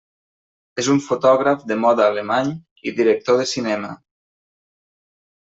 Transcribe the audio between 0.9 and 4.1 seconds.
un fotògraf de moda alemany i director de cinema.